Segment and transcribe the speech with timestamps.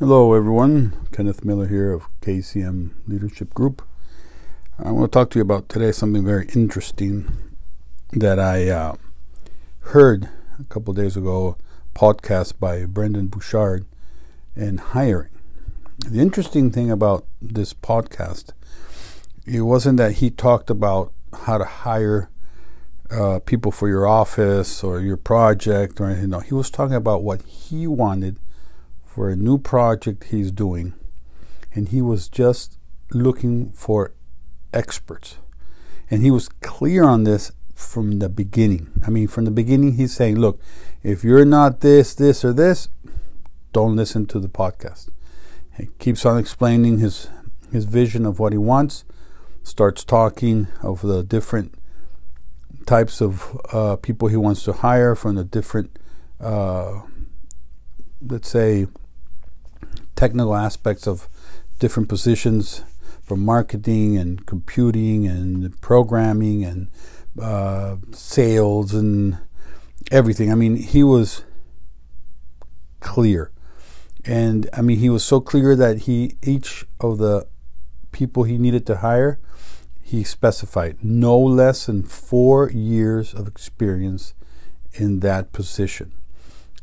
[0.00, 1.08] Hello, everyone.
[1.10, 3.82] Kenneth Miller here of KCM Leadership Group.
[4.78, 7.56] I want to talk to you about today something very interesting
[8.12, 8.94] that I uh,
[9.80, 10.28] heard
[10.60, 11.56] a couple days ago,
[11.96, 13.86] podcast by Brendon Burchard
[14.54, 15.30] and hiring.
[16.06, 18.52] The interesting thing about this podcast,
[19.46, 21.12] it wasn't that he talked about
[21.46, 22.30] how to hire
[23.10, 26.30] uh, people for your office or your project or anything.
[26.30, 28.38] No, he was talking about what he wanted
[29.18, 30.94] for a new project he's doing,
[31.74, 32.78] and he was just
[33.10, 34.12] looking for
[34.72, 35.38] experts.
[36.08, 38.92] And he was clear on this from the beginning.
[39.04, 40.60] I mean, from the beginning, he's saying, look,
[41.02, 42.90] if you're not this, this, or this,
[43.72, 45.08] don't listen to the podcast.
[45.76, 47.28] He keeps on explaining his
[47.72, 49.04] his vision of what he wants,
[49.64, 51.74] starts talking of the different
[52.86, 55.98] types of uh, people he wants to hire from the different,
[56.40, 57.00] uh,
[58.22, 58.86] let's say,
[60.18, 61.28] technical aspects of
[61.78, 62.82] different positions
[63.22, 66.88] from marketing and computing and programming and
[67.40, 69.38] uh, sales and
[70.10, 70.50] everything.
[70.50, 71.44] I mean, he was
[72.98, 73.52] clear.
[74.24, 77.46] And I mean, he was so clear that he, each of the
[78.10, 79.38] people he needed to hire,
[80.02, 84.34] he specified no less than four years of experience
[84.94, 86.12] in that position.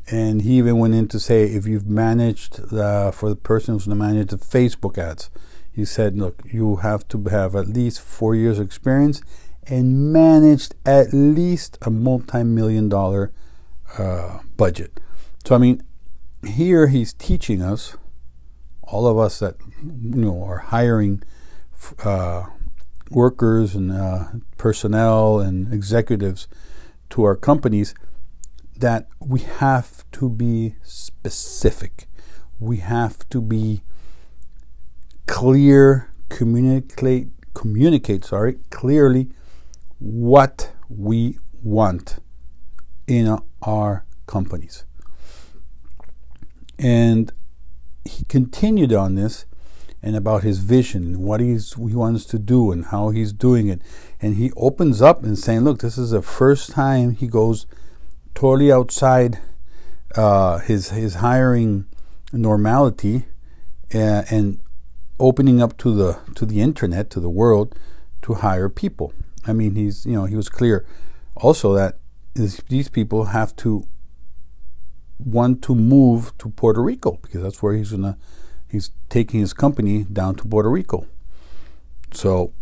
[0.08, 3.86] And he even went in to say if you've managed uh, for the person who's
[3.86, 5.30] going to manage the Facebook ads,
[5.72, 9.20] he said, look, you have to have at least four years of experience
[9.66, 13.32] and managed at least a multi-million dollar
[13.98, 15.00] uh, budget.
[15.44, 15.82] So I mean,
[16.46, 17.96] here he's teaching us,
[18.82, 21.22] all of us that you know are hiring
[22.04, 22.44] uh,
[23.10, 24.24] workers and uh,
[24.56, 26.46] personnel and executives
[27.10, 27.94] to our companies
[28.78, 32.06] that we have to be specific.
[32.58, 33.82] We have to be
[35.26, 39.30] clear, communicate communicate, sorry, clearly
[39.98, 42.18] what we want
[43.06, 44.84] in our companies.
[46.78, 47.32] And
[48.04, 49.46] he continued on this
[50.02, 53.68] and about his vision and what he's, he wants to do and how he's doing
[53.68, 53.80] it.
[54.20, 57.66] And he opens up and saying, look, this is the first time he goes
[58.36, 59.40] totally outside
[60.14, 61.86] uh, his his hiring
[62.32, 63.24] normality
[63.92, 64.60] uh, and
[65.18, 67.74] opening up to the to the internet to the world
[68.22, 69.12] to hire people.
[69.46, 70.86] I mean, he's you know he was clear
[71.34, 71.98] also that
[72.34, 73.86] these people have to
[75.18, 78.18] want to move to Puerto Rico because that's where he's gonna
[78.68, 81.06] he's taking his company down to Puerto Rico.
[82.12, 82.52] So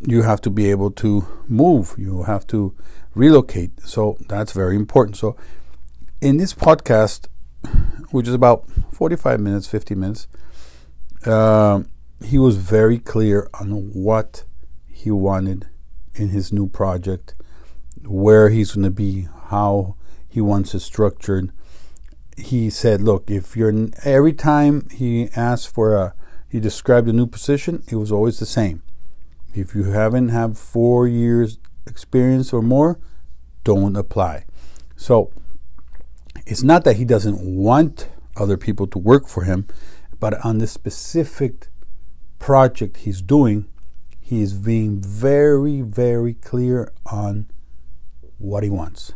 [0.00, 1.94] you have to be able to move.
[1.98, 2.74] You have to
[3.14, 3.80] relocate.
[3.80, 5.16] So that's very important.
[5.16, 5.36] So
[6.20, 7.28] in this podcast,
[8.10, 10.28] which is about 45 minutes, 50 minutes,
[11.24, 11.82] uh,
[12.24, 14.44] he was very clear on what
[14.86, 15.68] he wanted
[16.14, 17.34] in his new project,
[18.04, 19.96] where he's going to be, how
[20.28, 21.52] he wants it structured.
[22.36, 26.14] He said, "Look, if you're every time he asked for a,
[26.48, 28.82] he described a new position, it was always the same.
[29.56, 33.00] If you haven't had four years experience or more,
[33.64, 34.44] don't apply.
[34.96, 35.32] So
[36.46, 39.66] it's not that he doesn't want other people to work for him,
[40.20, 41.68] but on this specific
[42.38, 43.66] project he's doing,
[44.20, 47.46] he is being very, very clear on
[48.36, 49.14] what he wants,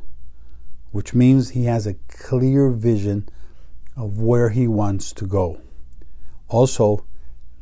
[0.90, 3.28] which means he has a clear vision
[3.94, 5.60] of where he wants to go.
[6.48, 7.04] Also,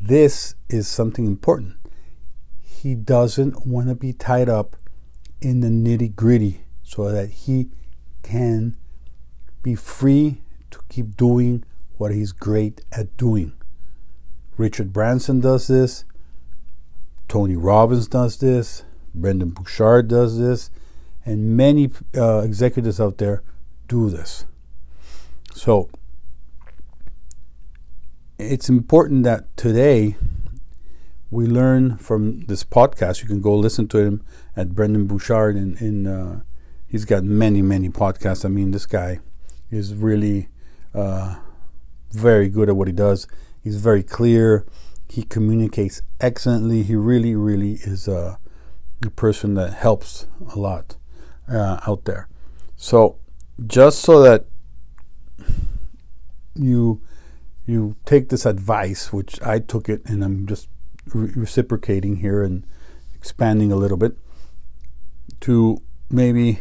[0.01, 1.78] this is something important.
[2.83, 4.77] He doesn't want to be tied up
[5.41, 7.71] in the nitty gritty so that he
[8.23, 8.77] can
[9.65, 11.65] be free to keep doing
[11.97, 13.53] what he's great at doing.
[14.57, 16.05] Richard Branson does this,
[17.27, 20.71] Tony Robbins does this, Brendon Burchard does this,
[21.27, 23.43] and many uh, executives out there
[23.89, 24.47] do this.
[25.53, 25.91] So
[28.39, 30.17] it's important that today
[31.31, 33.23] we learn from this podcast.
[33.23, 34.25] You can go listen to him
[34.57, 36.41] at Brendon Burchard in, in uh,
[36.87, 38.45] he's got many many podcasts.
[38.45, 39.21] I mean, this guy
[39.71, 40.49] is really
[40.95, 41.37] uh,
[42.11, 43.27] very good at what he does.
[43.63, 44.67] He's very clear.
[45.09, 46.83] He communicates excellently.
[46.83, 48.39] He really, really is a,
[49.05, 50.97] a person that helps a lot
[51.51, 52.29] uh, out there.
[52.77, 53.19] So,
[53.67, 54.47] just so that
[56.55, 57.03] you
[57.67, 60.69] you take this advice, which I took it, and I'm just
[61.15, 62.67] re- reciprocating here and
[63.15, 64.17] expanding a little bit
[65.41, 66.61] to maybe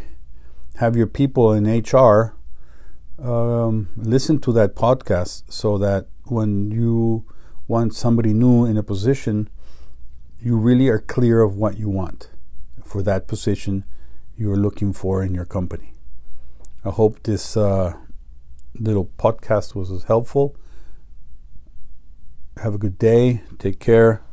[0.77, 2.35] have your people in HR
[3.19, 7.25] um, listen to that podcast so that when you
[7.67, 9.49] want somebody new in a position,
[10.39, 12.29] you really are clear of what you want
[12.83, 13.83] for that position
[14.37, 15.93] you're looking for in your company.
[16.85, 17.93] I hope this uh,
[18.79, 20.55] little podcast was helpful.
[22.57, 23.41] Have a good day.
[23.57, 24.26] Take care.